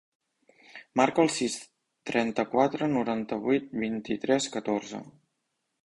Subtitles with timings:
[1.01, 1.57] Marca el sis,
[2.11, 5.05] trenta-quatre, noranta-vuit, vint-i-tres, catorze.